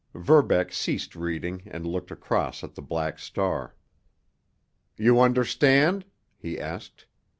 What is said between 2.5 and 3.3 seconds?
at the Black